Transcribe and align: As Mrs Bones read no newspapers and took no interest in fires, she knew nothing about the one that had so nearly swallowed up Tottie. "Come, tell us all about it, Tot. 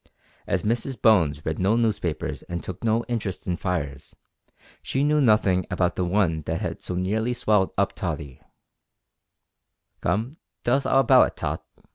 As 0.47 0.63
Mrs 0.63 0.99
Bones 0.99 1.45
read 1.45 1.59
no 1.59 1.75
newspapers 1.75 2.41
and 2.49 2.63
took 2.63 2.83
no 2.83 3.03
interest 3.07 3.45
in 3.45 3.55
fires, 3.55 4.15
she 4.81 5.03
knew 5.03 5.21
nothing 5.21 5.63
about 5.69 5.95
the 5.95 6.03
one 6.03 6.41
that 6.47 6.59
had 6.59 6.81
so 6.81 6.95
nearly 6.95 7.35
swallowed 7.35 7.69
up 7.77 7.93
Tottie. 7.93 8.41
"Come, 10.01 10.31
tell 10.63 10.77
us 10.77 10.87
all 10.87 11.01
about 11.01 11.27
it, 11.27 11.35
Tot. 11.37 11.63